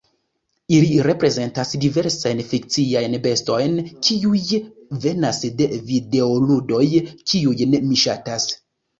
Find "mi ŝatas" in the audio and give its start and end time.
7.91-8.49